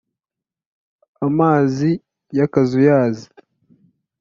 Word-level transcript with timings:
amazi 1.27 1.89
y' 2.37 2.43
akazuyazi 2.45 3.27